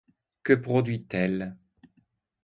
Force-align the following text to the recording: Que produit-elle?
Que 0.41 0.53
produit-elle? 0.53 1.55